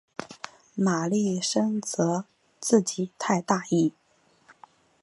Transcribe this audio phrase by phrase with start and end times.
[0.73, 2.25] 玛丽深责
[2.59, 3.93] 自己太大意。